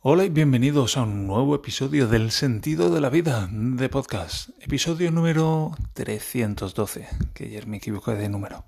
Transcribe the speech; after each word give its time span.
Hola 0.00 0.24
y 0.24 0.28
bienvenidos 0.28 0.96
a 0.96 1.02
un 1.02 1.26
nuevo 1.26 1.56
episodio 1.56 2.06
del 2.06 2.30
Sentido 2.30 2.88
de 2.88 3.00
la 3.00 3.10
Vida 3.10 3.48
de 3.50 3.88
podcast, 3.88 4.50
episodio 4.60 5.10
número 5.10 5.72
312, 5.94 7.08
que 7.34 7.46
ayer 7.46 7.66
me 7.66 7.78
equivoqué 7.78 8.12
de 8.12 8.28
número. 8.28 8.64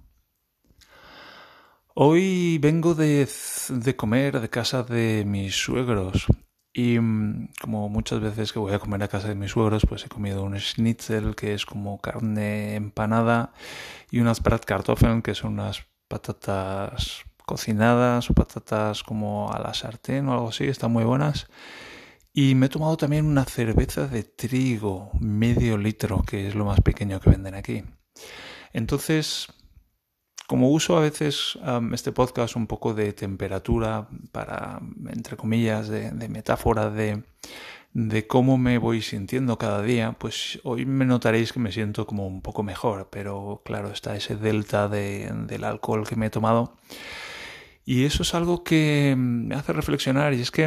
Hoy 1.94 2.58
vengo 2.58 2.96
de, 2.96 3.28
de 3.68 3.96
comer 3.96 4.40
de 4.40 4.50
casa 4.50 4.82
de 4.82 5.24
mis 5.24 5.54
suegros 5.54 6.26
y 6.72 6.98
mm, 6.98 7.50
como 7.60 7.88
muchas 7.88 8.18
veces 8.18 8.52
que 8.52 8.58
voy 8.58 8.72
a 8.72 8.80
comer 8.80 9.00
a 9.04 9.08
casa 9.08 9.28
de 9.28 9.36
mis 9.36 9.52
suegros, 9.52 9.86
pues 9.88 10.04
he 10.04 10.08
comido 10.08 10.42
un 10.42 10.58
schnitzel 10.58 11.36
que 11.36 11.54
es 11.54 11.64
como 11.64 12.00
carne 12.00 12.74
empanada 12.74 13.52
y 14.10 14.18
unas 14.18 14.42
bratkartoffeln 14.42 15.22
que 15.22 15.36
son 15.36 15.52
unas 15.52 15.86
patatas 16.08 17.22
cocinadas 17.50 18.30
o 18.30 18.34
patatas 18.34 19.02
como 19.02 19.50
a 19.50 19.58
la 19.58 19.74
sartén 19.74 20.28
o 20.28 20.32
algo 20.32 20.48
así, 20.50 20.64
están 20.70 20.92
muy 20.92 21.02
buenas. 21.02 21.48
Y 22.32 22.54
me 22.54 22.66
he 22.66 22.68
tomado 22.68 22.96
también 22.96 23.26
una 23.26 23.44
cerveza 23.44 24.06
de 24.06 24.22
trigo, 24.22 25.10
medio 25.18 25.76
litro, 25.76 26.22
que 26.22 26.46
es 26.46 26.54
lo 26.54 26.64
más 26.64 26.80
pequeño 26.80 27.18
que 27.18 27.30
venden 27.30 27.56
aquí. 27.56 27.82
Entonces, 28.72 29.48
como 30.46 30.70
uso 30.70 30.96
a 30.96 31.00
veces 31.00 31.58
este 31.92 32.12
podcast 32.12 32.54
un 32.54 32.68
poco 32.68 32.94
de 32.94 33.12
temperatura 33.12 34.06
para, 34.30 34.80
entre 35.08 35.36
comillas, 35.36 35.88
de, 35.88 36.28
metáfora 36.28 36.88
de, 36.88 37.24
de 37.94 38.28
cómo 38.28 38.58
me 38.58 38.78
voy 38.78 39.02
sintiendo 39.02 39.58
cada 39.58 39.82
día, 39.82 40.12
pues 40.12 40.60
hoy 40.62 40.86
me 40.86 41.04
notaréis 41.04 41.52
que 41.52 41.58
me 41.58 41.72
siento 41.72 42.06
como 42.06 42.28
un 42.28 42.42
poco 42.42 42.62
mejor, 42.62 43.08
pero 43.10 43.62
claro, 43.64 43.90
está 43.90 44.14
ese 44.14 44.36
delta 44.36 44.86
de, 44.86 45.32
del 45.48 45.64
alcohol 45.64 46.06
que 46.06 46.14
me 46.14 46.26
he 46.26 46.30
tomado 46.30 46.76
y 47.90 48.04
eso 48.04 48.22
es 48.22 48.36
algo 48.36 48.62
que 48.62 49.16
me 49.18 49.56
hace 49.56 49.72
reflexionar 49.72 50.32
y 50.32 50.40
es 50.40 50.52
que 50.52 50.64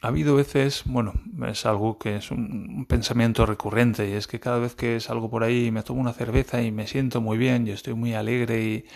ha 0.00 0.08
habido 0.08 0.34
veces, 0.34 0.80
bueno, 0.86 1.12
es 1.46 1.66
algo 1.66 1.98
que 1.98 2.16
es 2.16 2.30
un, 2.30 2.86
pensamiento 2.88 3.44
recurrente 3.44 4.08
y 4.08 4.12
es 4.12 4.26
que 4.26 4.40
cada 4.40 4.58
vez 4.58 4.74
que 4.74 4.98
salgo 5.00 5.28
por 5.28 5.44
ahí 5.44 5.70
me 5.70 5.82
tomo 5.82 6.00
una 6.00 6.14
cerveza 6.14 6.62
y 6.62 6.72
me 6.72 6.86
siento 6.86 7.20
muy 7.20 7.36
bien 7.36 7.66
y 7.66 7.72
estoy 7.72 7.92
muy 7.92 8.14
alegre 8.14 8.64
y, 8.64 8.86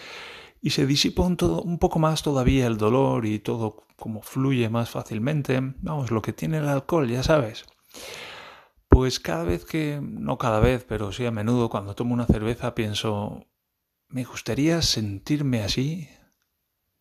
y 0.62 0.70
se 0.70 0.86
disipa 0.86 1.24
un, 1.24 1.36
todo, 1.36 1.60
un 1.60 1.78
poco 1.78 1.98
más 1.98 2.22
todavía 2.22 2.66
el 2.66 2.78
dolor 2.78 3.26
y 3.26 3.38
todo 3.38 3.84
como 3.96 4.22
fluye 4.22 4.70
más 4.70 4.88
fácilmente, 4.88 5.60
vamos, 5.82 6.10
lo 6.10 6.22
que 6.22 6.32
tiene 6.32 6.56
el 6.56 6.68
alcohol, 6.68 7.06
ya 7.06 7.22
sabes. 7.22 7.66
Pues 8.88 9.20
cada 9.20 9.44
vez 9.44 9.66
que, 9.66 10.00
no 10.02 10.38
cada 10.38 10.58
vez, 10.60 10.86
pero 10.88 11.12
sí 11.12 11.26
a 11.26 11.30
menudo 11.30 11.68
cuando 11.68 11.94
tomo 11.94 12.14
una 12.14 12.24
cerveza 12.24 12.74
pienso, 12.74 13.44
me 14.08 14.24
gustaría 14.24 14.80
sentirme 14.80 15.62
así 15.62 16.08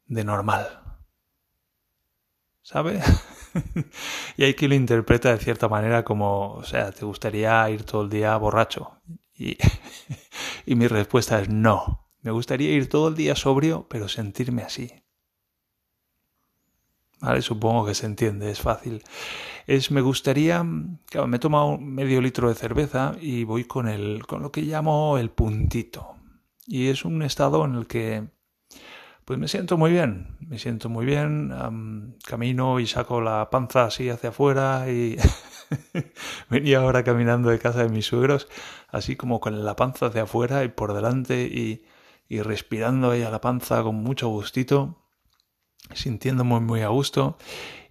de 0.07 0.23
normal. 0.23 0.81
¿Sabe? 2.61 3.01
y 4.37 4.43
hay 4.43 4.53
quien 4.53 4.69
lo 4.69 4.75
interpreta 4.75 5.31
de 5.31 5.37
cierta 5.37 5.69
manera 5.69 6.03
como, 6.03 6.53
o 6.53 6.63
sea, 6.63 6.91
¿te 6.91 7.05
gustaría 7.05 7.69
ir 7.69 7.83
todo 7.83 8.03
el 8.03 8.09
día 8.09 8.35
borracho? 8.37 9.01
Y, 9.33 9.57
y 10.65 10.75
mi 10.75 10.87
respuesta 10.87 11.39
es 11.39 11.49
no. 11.49 12.09
Me 12.21 12.31
gustaría 12.31 12.71
ir 12.71 12.89
todo 12.89 13.07
el 13.07 13.15
día 13.15 13.35
sobrio, 13.35 13.87
pero 13.89 14.09
sentirme 14.09 14.63
así. 14.63 14.91
¿Vale? 17.19 17.41
Supongo 17.41 17.85
que 17.85 17.95
se 17.95 18.05
entiende, 18.05 18.51
es 18.51 18.61
fácil. 18.61 19.01
Es, 19.65 19.91
me 19.91 20.01
gustaría, 20.01 20.63
claro, 21.05 21.27
me 21.27 21.37
he 21.37 21.39
tomado 21.39 21.77
medio 21.77 22.21
litro 22.21 22.49
de 22.49 22.55
cerveza 22.55 23.15
y 23.19 23.43
voy 23.43 23.65
con 23.65 23.87
el, 23.87 24.25
con 24.27 24.41
lo 24.41 24.51
que 24.51 24.61
llamo 24.61 25.17
el 25.17 25.31
puntito. 25.31 26.15
Y 26.65 26.87
es 26.89 27.05
un 27.05 27.23
estado 27.23 27.65
en 27.65 27.75
el 27.75 27.87
que 27.87 28.27
pues 29.27 29.37
me 29.37 29.49
siento 29.49 29.77
muy 29.77 29.91
bien, 29.91 30.37
me 30.39 30.57
siento 30.57 30.87
muy 30.87 31.05
bien, 31.05 31.53
camino 32.25 32.79
y 32.79 32.87
saco 32.87 33.19
la 33.19 33.49
panza 33.49 33.83
así 33.83 34.09
hacia 34.09 34.29
afuera 34.29 34.89
y 34.89 35.17
venía 36.49 36.79
ahora 36.79 37.03
caminando 37.03 37.49
de 37.49 37.59
casa 37.59 37.83
de 37.83 37.89
mis 37.89 38.05
suegros, 38.05 38.47
así 38.87 39.17
como 39.17 39.41
con 39.41 39.65
la 39.65 39.75
panza 39.75 40.05
hacia 40.05 40.23
afuera 40.23 40.63
y 40.63 40.69
por 40.69 40.93
delante 40.93 41.41
y, 41.41 41.83
y 42.29 42.41
respirando 42.41 43.11
ahí 43.11 43.23
a 43.23 43.29
la 43.29 43.41
panza 43.41 43.83
con 43.83 43.95
mucho 43.95 44.29
gustito, 44.29 44.95
sintiéndome 45.93 46.61
muy 46.61 46.79
a 46.83 46.87
gusto. 46.87 47.37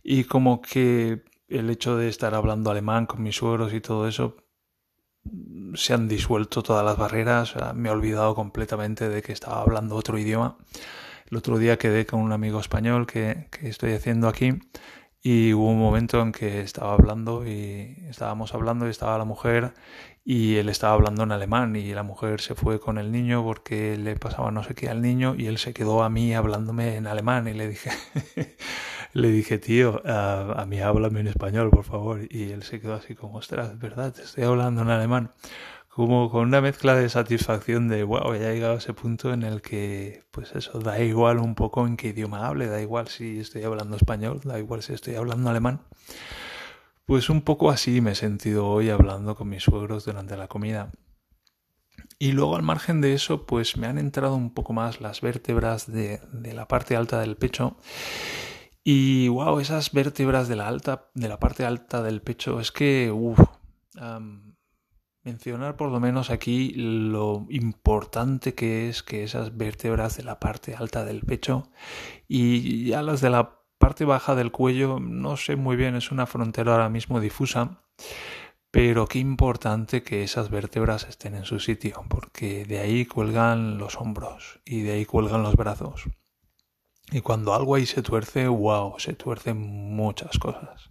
Y 0.03 0.25
como 0.25 0.63
que 0.63 1.23
el 1.49 1.69
hecho 1.69 1.99
de 1.99 2.09
estar 2.09 2.35
hablando 2.35 2.71
alemán 2.71 3.05
con 3.05 3.23
mis 3.23 3.37
suegros 3.37 3.75
y 3.75 3.83
todo 3.83 4.09
eso 4.09 4.39
se 5.75 5.93
han 5.93 6.09
disuelto 6.09 6.63
todas 6.63 6.83
las 6.83 6.97
barreras, 6.97 7.55
me 7.75 7.91
he 7.91 7.93
olvidado 7.93 8.35
completamente 8.35 9.11
de 9.11 9.21
que 9.21 9.33
estaba 9.33 9.61
hablando 9.61 9.97
otro 9.97 10.17
idioma 10.17 10.57
el 11.31 11.37
otro 11.37 11.59
día 11.59 11.77
quedé 11.79 12.07
con 12.07 12.21
un 12.21 12.33
amigo 12.33 12.61
español 12.61 13.07
que, 13.07 13.49
estoy 13.63 13.93
haciendo 13.93 14.29
aquí 14.29 14.55
y 15.23 15.53
hubo 15.55 15.71
un 15.71 15.79
momento 15.79 16.21
en 16.21 16.31
que 16.31 16.61
estaba 16.61 16.93
hablando 16.93 17.45
y 17.47 17.97
estábamos 18.09 18.55
hablando 18.55 18.87
y 18.87 18.91
estaba 18.91 19.19
la 19.19 19.25
mujer 19.25 19.75
y 20.25 20.57
él 20.57 20.69
estaba 20.69 20.95
hablando 20.95 21.25
en 21.25 21.33
alemán 21.33 21.75
y 21.75 21.93
la 21.95 22.05
mujer 22.05 22.41
se 22.41 22.55
fue 22.55 22.79
con 22.79 22.99
el 22.99 23.11
niño 23.11 23.43
porque 23.43 23.97
le 23.97 24.15
pasaba 24.17 24.53
no 24.53 24.63
sé 24.63 24.75
qué 24.75 24.89
al 24.89 25.03
niño 25.03 25.35
y 25.37 25.47
él 25.47 25.59
se 25.59 25.73
quedó 25.73 26.05
a 26.05 26.11
mí 26.11 26.33
hablándome 26.35 26.97
en 26.97 27.09
alemán 27.09 27.49
y 27.49 27.55
le 27.55 27.69
dije 27.69 27.91
le 29.13 29.31
dije 29.31 29.59
tío 29.59 30.03
a, 30.07 30.63
a 30.63 30.67
mí 30.67 30.81
háblame 30.81 31.21
en 31.21 31.29
español 31.29 31.71
por 31.71 31.85
favor 31.85 32.21
y 32.31 32.53
él 32.53 32.63
se 32.63 32.81
quedó 32.81 32.95
así 32.95 33.17
como 33.17 33.39
ostras 33.39 33.79
verdad 33.81 34.13
te 34.13 34.23
estoy 34.23 34.45
hablando 34.45 34.83
en 34.83 34.91
alemán 34.91 35.33
como 35.97 36.31
con 36.31 36.43
una 36.43 36.61
mezcla 36.61 36.95
de 36.95 37.09
satisfacción 37.09 37.89
de, 37.89 38.03
wow, 38.03 38.35
ya 38.35 38.51
he 38.51 38.55
llegado 38.57 38.75
a 38.75 38.77
ese 38.77 38.93
punto 38.93 39.33
en 39.33 39.43
el 39.43 39.63
que, 39.63 40.25
pues 40.31 40.55
eso, 40.55 40.79
da 40.79 41.01
igual 41.01 41.39
un 41.39 41.55
poco 41.55 41.87
en 41.87 41.97
qué 41.97 42.09
idioma 42.09 42.47
hable, 42.47 42.67
da 42.67 42.83
igual 42.83 43.09
si 43.09 43.39
estoy 43.39 43.63
hablando 43.63 43.97
español, 43.97 44.43
da 44.45 44.59
igual 44.59 44.83
si 44.83 44.93
estoy 44.93 45.15
hablando 45.15 45.49
alemán. 45.49 45.81
Pues 47.07 47.31
un 47.31 47.41
poco 47.41 47.71
así 47.71 48.03
me 48.03 48.11
he 48.11 48.15
sentido 48.15 48.69
hoy 48.69 48.91
hablando 48.91 49.37
con 49.37 49.49
mis 49.49 49.63
suegros 49.63 50.05
durante 50.05 50.37
la 50.37 50.49
comida. 50.49 50.93
Y 52.19 52.33
luego 52.33 52.57
al 52.57 52.63
margen 52.63 53.01
de 53.01 53.15
eso, 53.15 53.47
pues 53.47 53.79
me 53.79 53.87
han 53.87 53.97
entrado 53.97 54.35
un 54.35 54.53
poco 54.53 54.75
más 54.75 55.01
las 55.01 55.23
vértebras 55.23 55.91
de, 55.91 56.21
de 56.31 56.53
la 56.53 56.69
parte 56.69 56.95
alta 56.95 57.21
del 57.21 57.39
pecho. 57.39 57.79
Y 58.85 59.29
wow, 59.29 59.61
esas 59.61 59.93
vértebras 59.93 60.47
de 60.47 60.57
la 60.57 60.69
alta, 60.69 61.09
de 61.15 61.29
la 61.31 61.39
parte 61.41 61.65
alta 61.65 62.03
del 62.03 62.21
pecho, 62.21 62.61
es 62.61 62.71
que, 62.71 63.11
uff, 63.11 63.41
mencionar 65.27 65.77
por 65.77 65.91
lo 65.91 65.99
menos 65.99 66.31
aquí 66.31 66.71
lo 66.77 67.47
importante 67.51 68.55
que 68.55 68.89
es 68.89 69.03
que 69.03 69.25
esas 69.25 69.57
vértebras 69.57 70.17
de 70.17 70.23
la 70.23 70.39
parte 70.39 70.77
alta 70.77 71.05
del 71.05 71.23
pecho 71.23 71.69
y 72.29 72.87
ya 72.87 73.03
las 73.03 73.21
de 73.21 73.31
la 73.31 73.59
parte 73.79 74.05
baja 74.05 74.37
del 74.37 74.53
cuello, 74.53 75.01
no 75.01 75.37
sé 75.37 75.57
muy 75.57 75.75
bien, 75.75 75.97
es 75.97 76.13
una 76.13 76.27
frontera 76.27 76.73
ahora 76.73 76.89
mismo 76.89 77.21
difusa, 77.21 77.83
pero 78.71 79.09
qué 79.09 79.19
importante 79.19 80.05
que 80.05 80.23
esas 80.23 80.49
vértebras 80.49 81.09
estén 81.09 81.35
en 81.35 81.45
su 81.45 81.59
sitio, 81.59 82.05
porque 82.09 82.65
de 82.65 82.79
ahí 82.79 83.05
cuelgan 83.05 83.79
los 83.79 83.97
hombros 83.97 84.61
y 84.65 84.83
de 84.83 84.93
ahí 84.93 85.05
cuelgan 85.05 85.43
los 85.43 85.57
brazos. 85.57 86.05
Y 87.11 87.21
cuando 87.21 87.53
algo 87.53 87.75
ahí 87.75 87.87
se 87.87 88.03
tuerce, 88.03 88.47
wow, 88.47 88.95
se 88.99 89.15
tuercen 89.15 89.59
muchas 89.59 90.39
cosas. 90.39 90.91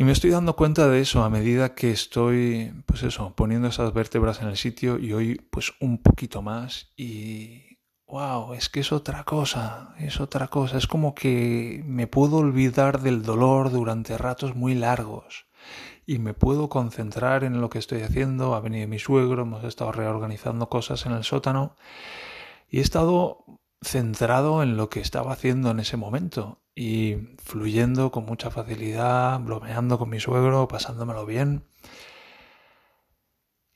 Y 0.00 0.04
me 0.04 0.12
estoy 0.12 0.30
dando 0.30 0.54
cuenta 0.54 0.86
de 0.86 1.00
eso 1.00 1.24
a 1.24 1.28
medida 1.28 1.74
que 1.74 1.90
estoy, 1.90 2.72
pues 2.86 3.02
eso, 3.02 3.34
poniendo 3.34 3.66
esas 3.66 3.92
vértebras 3.92 4.40
en 4.40 4.46
el 4.46 4.56
sitio 4.56 4.96
y 4.96 5.12
hoy 5.12 5.34
pues 5.50 5.72
un 5.80 5.98
poquito 5.98 6.40
más 6.40 6.92
y 6.96 7.80
wow, 8.06 8.54
es 8.54 8.68
que 8.68 8.78
es 8.78 8.92
otra 8.92 9.24
cosa, 9.24 9.96
es 9.98 10.20
otra 10.20 10.46
cosa, 10.46 10.78
es 10.78 10.86
como 10.86 11.16
que 11.16 11.82
me 11.84 12.06
puedo 12.06 12.36
olvidar 12.36 13.00
del 13.00 13.24
dolor 13.24 13.72
durante 13.72 14.16
ratos 14.16 14.54
muy 14.54 14.76
largos 14.76 15.46
y 16.06 16.20
me 16.20 16.32
puedo 16.32 16.68
concentrar 16.68 17.42
en 17.42 17.60
lo 17.60 17.68
que 17.68 17.80
estoy 17.80 18.02
haciendo, 18.02 18.54
ha 18.54 18.60
venido 18.60 18.86
mi 18.86 19.00
suegro, 19.00 19.42
hemos 19.42 19.64
estado 19.64 19.90
reorganizando 19.90 20.68
cosas 20.68 21.06
en 21.06 21.12
el 21.12 21.24
sótano 21.24 21.74
y 22.68 22.78
he 22.78 22.82
estado 22.82 23.44
centrado 23.82 24.62
en 24.62 24.76
lo 24.76 24.90
que 24.90 25.00
estaba 25.00 25.32
haciendo 25.32 25.72
en 25.72 25.80
ese 25.80 25.96
momento 25.96 26.60
y 26.78 27.34
fluyendo 27.42 28.12
con 28.12 28.24
mucha 28.24 28.52
facilidad, 28.52 29.40
bromeando 29.40 29.98
con 29.98 30.10
mi 30.10 30.20
suegro, 30.20 30.68
pasándomelo 30.68 31.26
bien. 31.26 31.64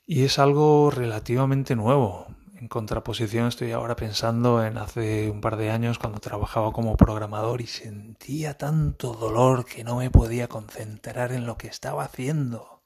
Y 0.07 0.23
es 0.23 0.39
algo 0.39 0.89
relativamente 0.93 1.75
nuevo. 1.75 2.29
En 2.55 2.69
contraposición 2.69 3.49
estoy 3.49 3.73
ahora 3.73 3.97
pensando 3.97 4.65
en 4.65 4.79
hace 4.79 5.31
un 5.31 5.41
par 5.41 5.57
de 5.57 5.73
años 5.73 5.99
cuando 5.99 6.21
trabajaba 6.21 6.71
como 6.71 6.97
programador 6.97 7.61
y 7.61 7.67
sentía 7.67 8.57
tanto 8.57 9.15
dolor 9.15 9.65
que 9.65 9.83
no 9.83 9.97
me 9.97 10.11
podía 10.11 10.47
concentrar 10.47 11.33
en 11.33 11.45
lo 11.45 11.59
que 11.59 11.67
estaba 11.67 12.05
haciendo. 12.05 12.85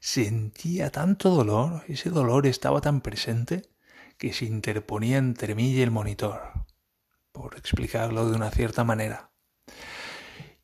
Sentía 0.00 0.90
tanto 0.90 1.30
dolor, 1.30 1.84
ese 1.86 2.10
dolor 2.10 2.48
estaba 2.48 2.80
tan 2.80 3.00
presente 3.00 3.70
que 4.18 4.32
se 4.32 4.46
interponía 4.46 5.18
entre 5.18 5.54
mí 5.54 5.70
y 5.70 5.82
el 5.82 5.92
monitor, 5.92 6.66
por 7.30 7.56
explicarlo 7.56 8.28
de 8.28 8.34
una 8.34 8.50
cierta 8.50 8.82
manera. 8.82 9.30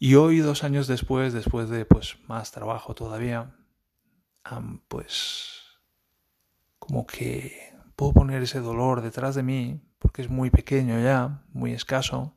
Y 0.05 0.17
hoy, 0.17 0.41
dos 0.41 0.65
años 0.65 0.89
después, 0.89 1.33
después 1.33 1.69
de 1.69 1.85
pues 1.85 2.17
más 2.27 2.51
trabajo 2.51 2.93
todavía, 2.93 3.55
pues 4.89 5.63
como 6.81 7.07
que 7.07 7.73
puedo 7.95 8.13
poner 8.13 8.43
ese 8.43 8.59
dolor 8.59 9.01
detrás 9.01 9.37
de 9.37 9.45
mí, 9.45 9.81
porque 10.01 10.23
es 10.23 10.29
muy 10.29 10.51
pequeño 10.51 11.01
ya, 11.01 11.45
muy 11.53 11.73
escaso, 11.73 12.37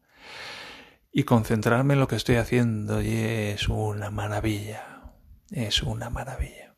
y 1.11 1.23
concentrarme 1.23 1.95
en 1.95 2.01
lo 2.01 2.07
que 2.07 2.17
estoy 2.17 2.35
haciendo 2.35 3.01
y 3.01 3.15
es 3.15 3.67
una 3.67 4.11
maravilla, 4.11 5.15
es 5.49 5.81
una 5.81 6.11
maravilla. 6.11 6.75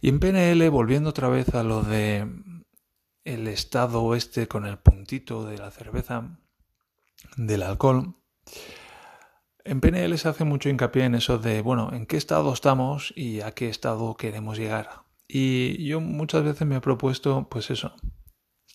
Y 0.00 0.08
en 0.08 0.18
PNL, 0.18 0.68
volviendo 0.70 1.10
otra 1.10 1.28
vez 1.28 1.54
a 1.54 1.62
lo 1.62 1.84
de 1.84 2.28
el 3.22 3.46
estado 3.46 4.16
este 4.16 4.48
con 4.48 4.66
el 4.66 4.78
puntito 4.78 5.46
de 5.46 5.56
la 5.56 5.70
cerveza, 5.70 6.36
del 7.36 7.62
alcohol, 7.62 8.16
en 9.66 9.80
PNL 9.80 10.16
se 10.18 10.28
hace 10.28 10.44
mucho 10.44 10.68
hincapié 10.68 11.04
en 11.04 11.14
eso 11.14 11.38
de, 11.38 11.60
bueno, 11.60 11.90
en 11.92 12.06
qué 12.06 12.16
estado 12.16 12.52
estamos 12.52 13.12
y 13.16 13.40
a 13.40 13.52
qué 13.52 13.68
estado 13.68 14.16
queremos 14.16 14.58
llegar. 14.58 15.02
Y 15.28 15.84
yo 15.84 16.00
muchas 16.00 16.44
veces 16.44 16.66
me 16.66 16.76
he 16.76 16.80
propuesto, 16.80 17.48
pues 17.50 17.70
eso, 17.70 17.94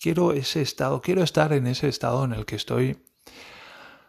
quiero 0.01 0.33
ese 0.33 0.61
estado, 0.61 1.01
quiero 1.01 1.23
estar 1.23 1.53
en 1.53 1.67
ese 1.67 1.87
estado 1.87 2.25
en 2.25 2.33
el 2.33 2.45
que 2.45 2.55
estoy 2.55 2.97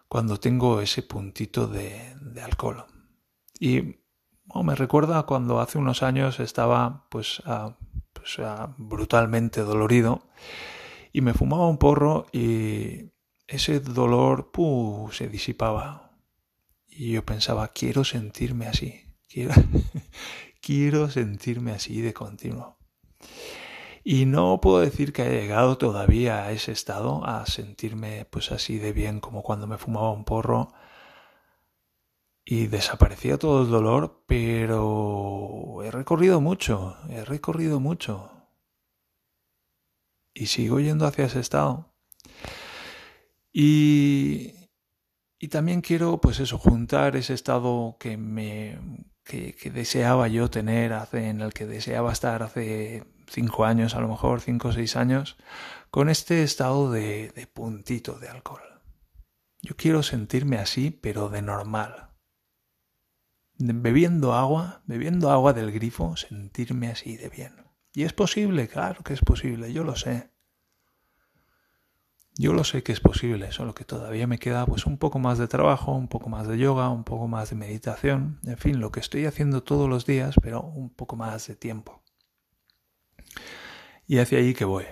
cuando 0.09 0.39
tengo 0.39 0.81
ese 0.81 1.03
puntito 1.03 1.69
de, 1.69 2.17
alcohol. 2.43 2.85
Y 3.61 3.97
me 4.55 4.75
recuerda 4.75 5.23
cuando 5.23 5.61
hace 5.61 5.79
unos 5.79 6.03
años 6.03 6.41
estaba 6.41 7.07
pues, 7.09 7.43
pues 8.13 8.39
brutalmente 8.77 9.61
dolorido 9.63 10.29
y 11.13 11.21
me 11.21 11.35
fumaba 11.35 11.69
un 11.69 11.79
porro 11.79 12.27
y 12.33 13.13
ese 13.47 13.81
dolor 13.81 14.51
se 15.13 15.29
disipaba. 15.29 16.12
Y 16.95 17.13
yo 17.13 17.25
pensaba, 17.25 17.69
quiero 17.69 18.05
sentirme 18.05 18.67
así, 18.67 19.03
quiero, 19.29 19.55
quiero 20.61 21.11
sentirme 21.11 21.73
así 21.73 22.01
de 22.01 22.13
continuo. 22.13 22.77
Y 24.05 24.27
no 24.27 24.61
puedo 24.61 24.81
decir 24.81 25.13
que 25.13 25.23
haya 25.23 25.41
llegado 25.41 25.79
todavía 25.79 26.45
a 26.45 26.53
ese 26.53 26.73
estado, 26.73 27.25
a 27.25 27.47
sentirme 27.47 28.27
pues 28.27 28.53
así 28.53 28.79
de 28.79 28.93
bien 28.93 29.21
como 29.21 29.43
cuando 29.43 29.67
me 29.67 29.79
fumaba 29.79 30.11
un 30.11 30.25
porro 30.25 30.73
y 32.45 32.67
desaparecía 32.67 33.39
todo 33.39 33.63
el 33.63 33.71
dolor, 33.71 34.25
pero 34.27 35.81
he 35.85 35.91
recorrido 35.91 36.41
mucho, 36.41 36.97
he 37.09 37.25
recorrido 37.25 37.79
mucho. 37.81 38.31
Y 40.35 40.47
sigo 40.47 40.81
yendo 40.81 41.07
hacia 41.07 41.27
ese 41.27 41.41
estado. 41.41 41.95
Y, 43.53 44.55
y 45.43 45.49
también 45.49 45.81
quiero, 45.81 46.21
pues 46.21 46.39
eso, 46.39 46.57
juntar 46.57 47.17
ese 47.17 47.35
estado 47.35 47.97
que 47.99 48.17
me 48.17 48.79
que, 49.25 49.73
deseaba 49.75 50.29
yo 50.29 50.49
tener, 50.49 50.93
hace, 50.93 51.31
en 51.31 51.41
el 51.41 51.53
que 51.53 51.67
deseaba 51.67 52.13
estar 52.13 52.45
hace 52.45 53.03
cinco 53.27 53.65
años, 53.65 53.97
a 53.97 54.01
lo 54.01 54.07
mejor 54.07 54.41
cinco 54.41 54.69
o 54.69 54.73
seis 54.73 54.95
años, 54.95 55.37
con 55.91 56.09
este 56.09 56.45
estado 56.45 56.93
de, 56.93 57.33
de 57.33 57.49
puntito 57.49 58.21
de 58.21 58.29
alcohol. 58.29 58.63
Yo 59.63 59.75
quiero 59.77 60.05
sentirme 60.05 60.59
así, 60.59 60.93
pero 60.93 61.29
de 61.29 61.43
normal. 61.43 62.11
Bebiendo 63.59 64.35
agua, 64.35 64.85
bebiendo 64.87 65.33
agua 65.33 65.55
del 65.55 65.73
grifo, 65.73 66.17
sentirme 66.17 66.87
así 66.87 67.17
de 67.17 67.29
bien. 67.31 67.67
Y 67.93 68.05
es 68.05 68.13
posible, 68.13 68.69
claro 68.69 69.03
que 69.03 69.15
es 69.15 69.21
posible, 69.23 69.73
yo 69.73 69.83
lo 69.83 69.97
sé. 69.97 70.32
Yo 72.39 72.55
lo 72.55 72.65
sé 72.65 72.83
que 72.83 72.93
es 72.93 73.01
posible, 73.01 73.53
solo 73.53 73.75
que 73.75 73.85
todavía 73.85 74.27
me 74.27 74.39
queda 74.39 74.65
pues 74.65 74.87
un 74.87 74.97
poco 74.97 75.19
más 75.19 75.37
de 75.39 75.49
trabajo, 75.49 75.93
un 75.93 76.09
poco 76.09 76.31
más 76.31 76.49
de 76.49 76.57
yoga, 76.57 76.89
un 76.89 77.05
poco 77.05 77.29
más 77.29 77.51
de 77.51 77.57
meditación, 77.57 78.41
en 78.45 78.57
fin, 78.57 78.81
lo 78.81 78.91
que 78.91 79.01
estoy 79.01 79.27
haciendo 79.27 79.63
todos 79.63 79.89
los 79.89 80.07
días, 80.07 80.37
pero 80.41 80.63
un 80.63 80.89
poco 80.89 81.17
más 81.17 81.47
de 81.47 81.57
tiempo. 81.57 82.03
Y 84.07 84.19
hacia 84.19 84.39
ahí 84.39 84.55
que 84.55 84.65
voy. 84.65 84.85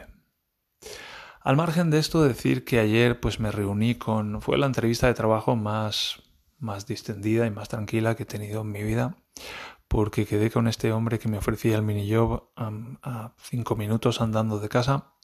Al 1.41 1.57
margen 1.57 1.91
de 1.91 1.99
esto, 1.99 2.23
decir 2.23 2.65
que 2.65 2.79
ayer 2.79 3.19
pues 3.21 3.41
me 3.41 3.51
reuní 3.51 3.95
con 3.95 4.43
fue 4.43 4.59
la 4.59 4.67
entrevista 4.67 5.07
de 5.07 5.15
trabajo 5.15 5.57
más 5.57 6.23
más 6.59 6.87
distendida 6.87 7.47
y 7.47 7.51
más 7.51 7.71
tranquila 7.71 8.15
que 8.15 8.25
he 8.25 8.27
tenido 8.27 8.61
en 8.61 8.71
mi 8.71 8.83
vida, 8.83 9.17
porque 9.89 10.27
quedé 10.27 10.51
con 10.51 10.69
este 10.69 10.93
hombre 10.93 11.19
que 11.19 11.29
me 11.29 11.39
ofrecía 11.39 11.75
el 11.75 11.83
mini 11.83 12.13
job 12.13 12.51
a 12.57 13.35
cinco 13.39 13.77
minutos 13.77 14.21
andando 14.21 14.61
de 14.61 14.69
casa 14.69 15.15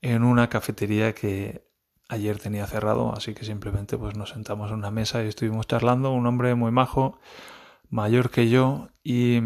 en 0.00 0.22
una 0.22 0.48
cafetería 0.48 1.14
que 1.14 1.68
ayer 2.08 2.38
tenía 2.38 2.66
cerrado, 2.66 3.12
así 3.14 3.34
que 3.34 3.44
simplemente 3.44 3.98
pues 3.98 4.16
nos 4.16 4.30
sentamos 4.30 4.70
en 4.70 4.78
una 4.78 4.90
mesa 4.90 5.22
y 5.22 5.28
estuvimos 5.28 5.66
charlando, 5.66 6.12
un 6.12 6.26
hombre 6.26 6.54
muy 6.54 6.70
majo, 6.70 7.18
mayor 7.90 8.30
que 8.30 8.48
yo, 8.48 8.88
y, 9.02 9.40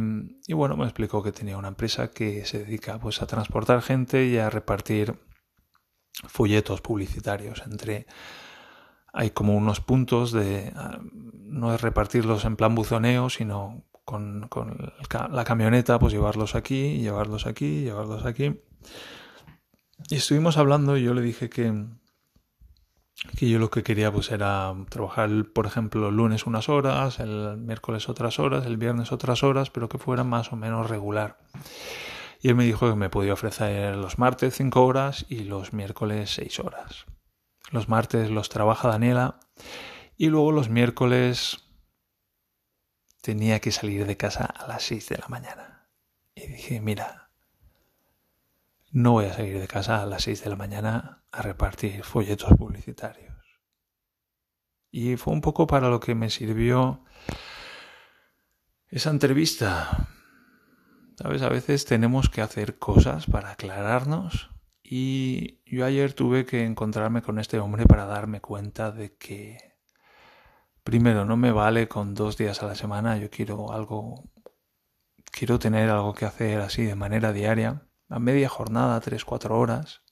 bueno, 0.53 0.77
me 0.77 0.85
explicó 0.85 1.23
que 1.23 1.31
tenía 1.31 1.57
una 1.57 1.69
empresa 1.69 2.11
que 2.11 2.45
se 2.45 2.59
dedica 2.59 2.99
pues 2.99 3.23
a 3.23 3.27
transportar 3.27 3.81
gente 3.83 4.27
y 4.27 4.39
a 4.39 4.51
repartir 4.51 5.15
folletos 6.27 6.81
publicitarios 6.81 7.63
entre 7.65 8.07
hay 9.13 9.31
como 9.31 9.57
unos 9.57 9.81
puntos 9.81 10.33
de 10.33 10.73
no 11.03 11.75
es 11.75 11.81
repartirlos 11.81 12.45
en 12.45 12.57
plan 12.57 12.75
buzoneo, 12.75 13.31
sino 13.31 13.85
con, 14.05 14.49
con 14.49 14.93
la 15.31 15.45
camioneta, 15.45 15.99
pues 15.99 16.13
llevarlos 16.13 16.55
aquí, 16.55 16.99
llevarlos 16.99 17.47
aquí, 17.47 17.83
llevarlos 17.83 18.25
aquí. 18.25 18.61
Y 20.13 20.17
estuvimos 20.17 20.59
hablando 20.59 20.99
y 20.99 21.05
yo 21.05 21.15
le 21.15 21.23
dije 21.23 21.49
que, 21.49 21.73
que 23.35 23.49
yo 23.49 23.59
lo 23.59 23.71
que 23.71 23.83
quería 23.83 24.13
pues 24.13 24.31
era 24.31 24.71
trabajar, 24.91 25.31
por 25.55 25.65
ejemplo, 25.65 26.11
el 26.11 26.17
lunes 26.17 26.45
unas 26.45 26.69
horas, 26.69 27.19
el 27.19 27.57
miércoles 27.57 28.11
otras 28.11 28.39
horas, 28.39 28.67
el 28.67 28.77
viernes 28.77 29.11
otras 29.11 29.43
horas, 29.43 29.71
pero 29.71 29.89
que 29.89 29.97
fuera 29.97 30.23
más 30.23 30.53
o 30.53 30.57
menos 30.57 30.91
regular. 30.91 31.39
Y 32.43 32.49
él 32.49 32.57
me 32.57 32.65
dijo 32.65 32.91
que 32.91 32.95
me 32.95 33.09
podía 33.09 33.33
ofrecer 33.33 33.97
los 33.97 34.19
martes 34.19 34.55
cinco 34.55 34.85
horas 34.85 35.25
y 35.31 35.45
los 35.45 35.73
miércoles 35.73 36.35
seis 36.35 36.61
horas. 36.61 37.07
Los 37.71 37.89
martes 37.89 38.31
los 38.31 38.51
trabaja 38.51 38.89
Daniela 38.89 39.41
y 40.19 40.27
luego 40.27 40.53
los 40.53 40.69
miércoles 40.69 41.71
tenía 43.23 43.61
que 43.61 43.73
salir 43.73 44.07
de 44.07 44.19
casa 44.19 44.45
a 44.45 44.69
las 44.69 44.83
seis 44.83 45.09
de 45.09 45.17
la 45.17 45.29
mañana. 45.29 45.89
Y 46.35 46.49
dije, 46.49 46.83
mira, 46.83 47.32
no 48.93 49.13
voy 49.13 49.25
a 49.25 49.33
salir 49.33 49.59
de 49.59 49.67
casa 49.67 50.03
a 50.03 50.07
las 50.07 50.25
6 50.25 50.45
de 50.45 50.51
la 50.51 50.57
mañana 50.57 51.25
a 51.33 51.43
repartir 51.43 52.05
folletos 52.05 52.53
publicitarios. 52.59 53.35
Y 54.91 55.17
fue 55.17 55.33
un 55.33 55.41
poco 55.41 55.67
para 55.67 55.89
lo 55.89 55.99
que 55.99 56.15
me 56.15 56.29
sirvió 56.29 57.03
esa 58.89 59.09
entrevista. 59.09 60.09
¿Sabes? 61.17 61.41
A 61.41 61.49
veces 61.49 61.87
tenemos 61.87 62.29
que 62.29 62.43
hacer 62.43 62.79
cosas 62.79 63.27
para 63.27 63.53
aclararnos 63.53 64.51
y 64.83 65.63
yo 65.65 65.87
ayer 65.87 66.13
tuve 66.13 66.45
que 66.45 66.65
encontrarme 66.65 67.23
con 67.23 67.39
este 67.39 67.59
hombre 67.59 67.87
para 67.87 68.05
darme 68.05 68.43
cuenta 68.43 68.93
de 68.93 69.17
que 69.17 69.57
primero 70.85 71.25
no 71.25 71.39
me 71.39 71.53
vale 71.53 71.89
con 71.89 72.15
dos 72.15 72.37
días 72.37 72.63
a 72.63 72.67
la 72.67 72.75
semana, 72.75 73.17
yo 73.17 73.31
quiero 73.31 73.73
algo, 73.73 74.31
quiero 75.31 75.59
tener 75.59 75.89
algo 75.89 76.13
que 76.13 76.27
hacer 76.27 76.61
así 76.61 76.83
de 76.83 76.95
manera 76.95 77.33
diaria 77.33 77.87
a 78.13 78.19
media 78.19 78.49
jornada, 78.49 79.01
3-4 79.01 79.51
horas. 79.51 80.03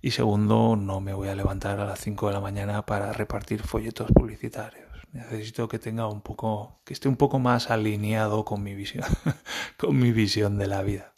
Y 0.00 0.10
segundo, 0.10 0.76
no 0.76 1.00
me 1.00 1.14
voy 1.14 1.28
a 1.28 1.34
levantar 1.34 1.80
a 1.80 1.84
las 1.84 2.00
5 2.00 2.28
de 2.28 2.32
la 2.32 2.40
mañana 2.40 2.84
para 2.84 3.12
repartir 3.12 3.62
folletos 3.62 4.10
publicitarios. 4.12 4.88
Necesito 5.12 5.68
que 5.68 5.78
tenga 5.78 6.06
un 6.06 6.20
poco, 6.20 6.82
que 6.84 6.92
esté 6.92 7.08
un 7.08 7.16
poco 7.16 7.38
más 7.38 7.70
alineado 7.70 8.44
con 8.44 8.62
mi 8.62 8.74
visión, 8.74 9.04
con 9.78 9.98
mi 9.98 10.12
visión 10.12 10.58
de 10.58 10.66
la 10.66 10.82
vida. 10.82 11.14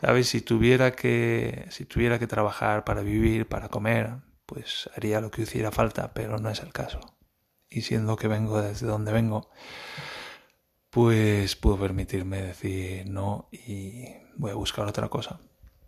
Sabes, 0.00 0.28
si 0.28 0.40
tuviera 0.40 0.92
que, 0.92 1.66
si 1.70 1.84
tuviera 1.84 2.18
que 2.18 2.26
trabajar 2.26 2.84
para 2.84 3.02
vivir, 3.02 3.48
para 3.48 3.68
comer, 3.68 4.18
pues 4.46 4.88
haría 4.94 5.20
lo 5.20 5.30
que 5.30 5.42
hiciera 5.42 5.72
falta, 5.72 6.12
pero 6.14 6.38
no 6.38 6.50
es 6.50 6.60
el 6.60 6.72
caso. 6.72 7.00
Y 7.68 7.82
siendo 7.82 8.16
que 8.16 8.28
vengo 8.28 8.62
desde 8.62 8.86
donde 8.86 9.12
vengo, 9.12 9.50
pues 10.90 11.56
puedo 11.56 11.78
permitirme 11.78 12.42
decir 12.42 13.08
no 13.08 13.48
y 13.52 14.04
voy 14.36 14.50
a 14.50 14.54
buscar 14.54 14.86
otra 14.86 15.08
cosa. 15.08 15.40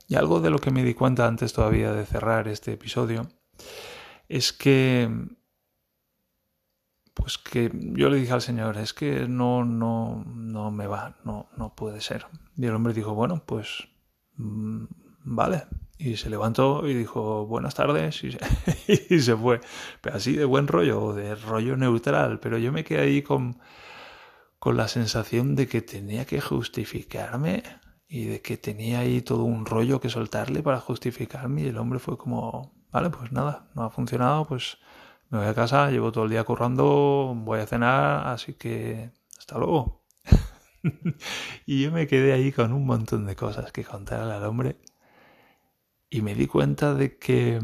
Y 0.09 0.17
algo 0.17 0.41
de 0.41 0.51
lo 0.51 0.59
que 0.59 0.71
me 0.71 0.85
di 0.85 0.95
cuenta 0.95 1.27
antes 1.27 1.53
todavía 1.53 1.93
de 1.93 2.05
cerrar 2.05 2.49
este 2.49 2.73
episodio 2.73 3.29
es 4.29 4.53
que 4.53 5.09
pues 7.15 7.39
que 7.39 7.71
yo 7.73 8.09
le 8.09 8.17
dije 8.17 8.33
al 8.33 8.43
Señor, 8.43 8.79
es 8.79 8.95
que 8.95 9.29
no, 9.29 9.65
no, 9.65 10.25
no 10.25 10.71
me 10.71 10.87
va, 10.87 11.17
no, 11.25 11.51
no 11.57 11.75
puede 11.75 12.01
ser. 12.01 12.27
Y 12.57 12.65
el 12.67 12.75
hombre 12.75 12.95
dijo, 12.95 13.15
bueno, 13.15 13.43
pues 13.45 13.89
mm, 14.37 14.85
vale. 15.25 15.65
Y 15.99 16.17
se 16.17 16.31
levantó 16.31 16.89
y 16.89 16.95
dijo, 16.95 17.47
buenas 17.47 17.75
tardes, 17.75 18.25
y 18.25 19.21
se, 19.21 19.37
fue. 19.37 19.61
Pero 20.01 20.17
así 20.17 20.35
de 20.35 20.47
buen 20.47 20.67
rollo, 20.67 21.13
de 21.13 21.35
rollo 21.35 21.77
neutral. 21.77 22.41
Pero 22.41 22.57
yo 22.57 22.73
me 22.73 22.85
quedé 22.85 23.01
ahí 23.01 23.23
con, 23.23 23.59
con 24.61 24.77
la 24.77 24.89
sensación 24.89 25.57
de 25.57 25.67
que 25.67 25.83
tenía 25.83 26.27
que 26.27 26.41
justificarme 26.41 27.63
y 28.07 28.27
de 28.27 28.43
que 28.43 28.59
tenía 28.59 29.01
ahí 29.01 29.23
todo 29.23 29.45
un 29.45 29.65
rollo 29.67 30.01
que 30.01 30.11
soltarle 30.11 30.63
para 30.63 30.81
justificarme 30.81 31.63
y 31.63 31.69
el 31.69 31.79
hombre 31.79 31.99
fue 31.99 32.19
como, 32.19 32.73
vale, 32.93 33.11
pues 33.11 33.33
nada, 33.33 33.71
no 33.75 33.85
ha 33.85 33.91
funcionado, 33.91 34.45
pues 34.47 34.79
me 35.31 35.39
voy 35.39 35.49
a 35.49 35.55
casa, 35.55 35.91
llevo 35.91 36.13
todo 36.13 36.25
el 36.25 36.31
día 36.31 36.45
currando, 36.45 37.35
voy 37.37 37.61
a 37.61 37.67
cenar, 37.67 38.29
así 38.29 38.53
que 38.55 39.11
hasta 39.39 39.59
luego. 39.59 40.05
y 41.67 41.83
yo 41.83 41.91
me 41.91 42.07
quedé 42.07 42.35
ahí 42.35 42.53
con 42.53 42.73
un 42.75 42.85
montón 42.85 43.27
de 43.27 43.37
cosas 43.37 43.73
que 43.73 43.85
contarle 43.85 44.35
al 44.35 44.45
hombre 44.45 44.77
y 46.11 46.21
me 46.21 46.35
di 46.35 46.47
cuenta 46.47 46.95
de 46.95 47.17
que 47.17 47.61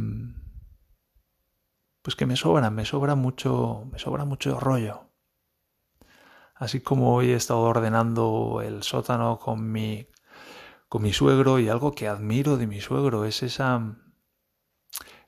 pues 2.01 2.17
que 2.17 2.25
me 2.25 2.37
sobra, 2.37 2.71
me 2.71 2.87
sobra 2.87 3.17
mucho, 3.17 3.85
me 3.93 3.99
sobra 3.99 4.25
mucho 4.25 4.59
rollo. 4.61 5.06
Así 6.57 6.81
como 6.81 7.15
hoy 7.15 7.31
he 7.31 7.35
estado 7.37 7.61
ordenando 7.61 8.63
el 8.65 8.83
sótano 8.83 9.39
con 9.39 9.71
mi 9.71 10.09
con 10.89 11.03
mi 11.03 11.13
suegro 11.13 11.59
y 11.59 11.69
algo 11.69 11.93
que 11.93 12.09
admiro 12.09 12.57
de 12.57 12.67
mi 12.67 12.81
suegro 12.81 13.25
es 13.25 13.43
esa 13.43 13.97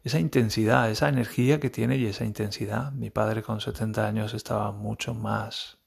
esa 0.03 0.19
intensidad, 0.21 0.91
esa 0.91 1.09
energía 1.09 1.61
que 1.61 1.71
tiene 1.71 1.97
y 1.97 2.07
esa 2.07 2.25
intensidad. 2.25 2.93
Mi 2.93 3.11
padre 3.11 3.43
con 3.43 3.61
70 3.61 4.07
años 4.07 4.33
estaba 4.33 4.73
mucho 4.73 5.15
más 5.15 5.79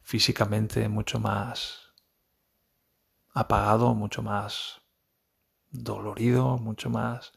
físicamente, 0.00 0.88
mucho 0.88 1.18
más 1.20 1.92
apagado, 3.34 3.94
mucho 3.94 4.22
más 4.22 4.80
dolorido, 5.70 6.56
mucho 6.58 6.88
más 6.88 7.32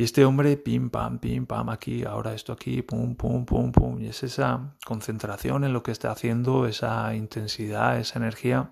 y 0.00 0.04
este 0.04 0.24
hombre, 0.24 0.56
pim, 0.56 0.88
pam, 0.88 1.18
pim, 1.18 1.44
pam, 1.44 1.68
aquí, 1.68 2.04
ahora 2.04 2.32
esto 2.32 2.54
aquí, 2.54 2.80
pum, 2.80 3.16
pum, 3.16 3.44
pum, 3.44 3.70
pum. 3.70 4.00
Y 4.00 4.06
es 4.06 4.22
esa 4.22 4.74
concentración 4.86 5.62
en 5.62 5.74
lo 5.74 5.82
que 5.82 5.90
está 5.90 6.10
haciendo, 6.10 6.66
esa 6.66 7.14
intensidad, 7.14 7.98
esa 7.98 8.18
energía, 8.18 8.70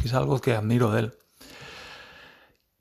que 0.00 0.06
es 0.06 0.14
algo 0.14 0.40
que 0.40 0.54
admiro 0.54 0.90
de 0.92 1.00
él. 1.00 1.18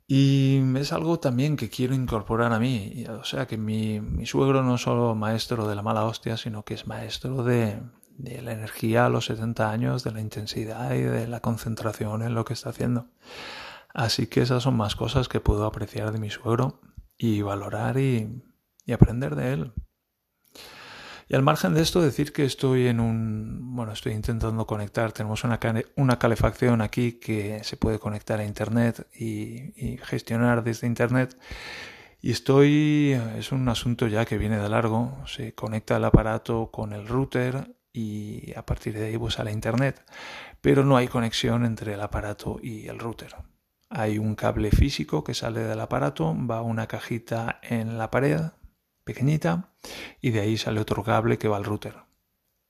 Y 0.07 0.61
es 0.77 0.93
algo 0.93 1.19
también 1.19 1.57
que 1.57 1.69
quiero 1.69 1.93
incorporar 1.93 2.53
a 2.53 2.59
mí. 2.59 3.03
O 3.09 3.25
sea, 3.25 3.45
que 3.45 3.57
mi, 3.57 3.99
suegro 4.25 4.63
no 4.63 4.75
es 4.75 4.81
solo 4.81 5.13
maestro 5.13 5.67
de 5.67 5.75
la 5.75 5.81
mala 5.81 6.05
hostia, 6.05 6.37
sino 6.37 6.63
que 6.63 6.75
es 6.75 6.87
maestro 6.87 7.43
de, 7.43 7.77
de 8.17 8.41
la 8.41 8.53
energía 8.53 9.07
a 9.07 9.09
los 9.09 9.25
70 9.25 9.69
años, 9.69 10.05
de 10.05 10.11
la 10.11 10.21
intensidad 10.21 10.93
y 10.93 11.01
de 11.01 11.27
la 11.27 11.41
concentración 11.41 12.21
en 12.21 12.35
lo 12.35 12.45
que 12.45 12.53
está 12.53 12.69
haciendo. 12.69 13.07
Así 13.93 14.27
que 14.27 14.41
esas 14.41 14.63
son 14.63 14.77
más 14.77 14.95
cosas 14.95 15.27
que 15.27 15.41
puedo 15.41 15.65
apreciar 15.65 16.13
de 16.13 16.19
mi 16.19 16.29
suegro 16.29 16.79
y 17.23 17.41
valorar 17.41 17.97
y, 17.97 18.43
aprender 18.93 19.37
de 19.37 19.53
él. 19.53 19.71
Y 21.29 21.35
al 21.35 21.41
margen 21.41 21.73
de 21.73 21.81
esto, 21.81 22.01
decir 22.01 22.33
que 22.33 22.43
estoy 22.43 22.87
en 22.87 22.99
un. 22.99 23.75
Bueno, 23.77 23.93
estoy 23.93 24.11
intentando 24.11 24.67
conectar. 24.67 25.13
Tenemos 25.13 25.45
una, 25.45 25.57
una 25.95 26.19
calefacción 26.19 26.81
aquí 26.81 27.13
que 27.13 27.63
se 27.63 27.77
puede 27.77 27.97
conectar 27.97 28.41
a 28.41 28.45
Internet 28.45 29.07
y, 29.17 29.97
gestionar 30.03 30.65
desde 30.65 30.85
Internet. 30.85 31.37
Y 32.19 32.31
estoy. 32.31 33.17
Es 33.37 33.53
un 33.53 33.69
asunto 33.69 34.07
ya 34.07 34.25
que 34.25 34.37
viene 34.37 34.57
de 34.57 34.67
largo. 34.67 35.17
Se 35.25 35.55
conecta 35.55 35.95
el 35.95 36.03
aparato 36.03 36.71
con 36.71 36.91
el 36.91 37.07
router 37.07 37.73
y 37.93 38.51
a 38.57 38.65
partir 38.65 38.95
de 38.99 39.05
ahí 39.05 39.17
pues 39.17 39.39
a 39.39 39.45
la 39.45 39.51
Internet. 39.53 40.03
Pero 40.59 40.83
no 40.83 40.97
hay 40.97 41.07
conexión 41.07 41.63
entre 41.63 41.93
el 41.93 42.01
aparato 42.01 42.59
y 42.61 42.87
el 42.89 42.99
router. 42.99 43.33
Hay 43.95 44.17
un 44.17 44.33
cable 44.33 44.71
físico 44.71 45.23
que 45.23 45.35
sale 45.35 45.61
del 45.61 45.79
aparato, 45.79 46.35
va 46.35 46.57
a 46.57 46.61
una 46.61 46.87
cajita 46.87 47.59
en 47.61 47.99
la 47.99 48.09
pared 48.09 48.41
pequeñita 49.03 49.69
y 50.19 50.31
de 50.31 50.39
ahí 50.39 50.57
sale 50.57 50.79
otro 50.79 51.03
cable 51.03 51.37
que 51.37 51.47
va 51.47 51.57
al 51.57 51.63
router. 51.63 51.95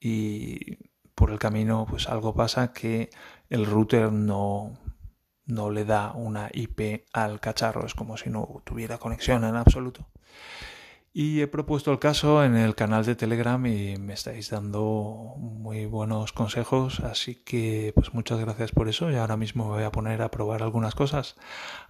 Y 0.02 0.90
por 1.16 1.32
el 1.32 1.40
camino 1.40 1.86
pues 1.90 2.10
algo 2.10 2.36
pasa 2.36 2.74
que 2.74 3.10
el 3.50 3.66
router 3.66 4.12
no, 4.12 4.78
no 5.46 5.72
le 5.72 5.86
da 5.86 6.12
una 6.12 6.50
IP 6.52 7.06
al 7.14 7.40
cacharro, 7.40 7.86
es 7.86 7.94
como 7.94 8.18
si 8.18 8.30
no 8.30 8.62
tuviera 8.66 8.98
conexión 8.98 9.46
en 9.46 9.56
absoluto. 9.56 10.10
Y 11.16 11.42
he 11.42 11.48
propuesto 11.48 11.92
el 11.92 12.00
caso 12.00 12.44
en 12.44 12.56
el 12.56 12.74
canal 12.74 13.06
de 13.06 13.16
Telegram 13.16 13.64
y 13.68 13.98
me 13.98 14.14
estáis 14.14 14.50
dando 14.50 15.36
muy 15.38 15.86
buenos 15.86 16.34
consejos, 16.34 17.02
así 17.02 17.36
que 17.36 17.92
pues 17.94 18.16
muchas 18.16 18.40
gracias 18.40 18.72
por 18.72 18.90
eso 18.90 19.12
y 19.12 19.16
ahora 19.16 19.38
mismo 19.38 19.66
me 19.66 19.76
voy 19.76 19.84
a 19.84 19.92
poner 19.92 20.24
a 20.24 20.32
probar 20.32 20.64
algunas 20.64 20.96
cosas. 20.96 21.36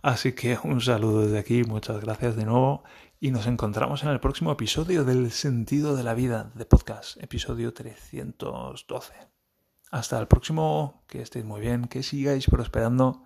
Así 0.02 0.34
que 0.34 0.60
un 0.66 0.82
saludo 0.82 1.22
desde 1.22 1.40
aquí, 1.40 1.64
muchas 1.64 2.02
gracias 2.02 2.36
de 2.36 2.44
nuevo 2.44 2.84
y 3.22 3.32
nos 3.32 3.48
encontramos 3.48 4.04
en 4.04 4.10
el 4.10 4.20
próximo 4.20 4.52
episodio 4.52 5.06
del 5.06 5.32
Sentido 5.32 5.96
de 5.96 6.04
la 6.04 6.16
Vida 6.16 6.52
de 6.56 6.66
podcast, 6.66 7.16
episodio 7.24 7.74
312. 7.74 9.14
Hasta 9.90 10.20
el 10.20 10.28
próximo, 10.28 11.06
que 11.08 11.22
estéis 11.22 11.46
muy 11.46 11.62
bien, 11.62 11.86
que 11.86 12.04
sigáis 12.04 12.48
prosperando, 12.48 13.24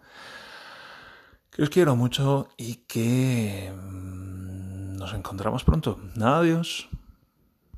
que 1.50 1.63
os 1.63 1.72
quiero 1.72 1.96
mucho 1.96 2.50
y 2.56 2.86
que 2.86 3.74
nos 4.98 5.13
encontramos 5.13 5.63
pronto. 5.63 6.00
Adiós. 6.20 6.89